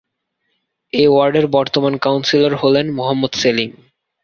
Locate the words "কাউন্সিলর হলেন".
1.97-2.85